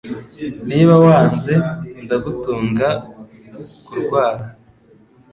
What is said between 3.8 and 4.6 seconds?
ku rwara